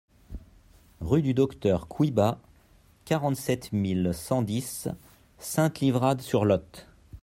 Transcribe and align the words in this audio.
Rue 0.99 1.21
du 1.21 1.35
Docteur 1.35 1.87
Couyba, 1.87 2.39
quarante-sept 3.05 3.71
mille 3.71 4.09
cent 4.15 4.41
dix 4.41 4.87
Sainte-Livrade-sur-Lot 5.37 6.87